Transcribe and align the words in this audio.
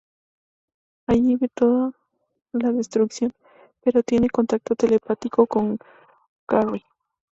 Allí 1.05 1.35
ve 1.35 1.47
toda 1.49 1.91
la 2.53 2.71
destrucción, 2.71 3.33
pero 3.83 4.01
tiene 4.01 4.31
contacto 4.31 4.73
telepático 4.73 5.45
con 5.45 5.77
Carrie. 6.47 6.83